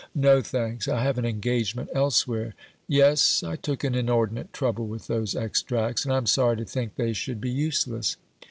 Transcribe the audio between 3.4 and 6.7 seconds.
I took an inordinate trouble with those extracts, and I am sorry to